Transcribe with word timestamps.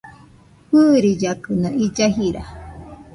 Fɨɨrillakɨno 0.67 1.69
illa 1.85 2.05
jira 2.15 2.43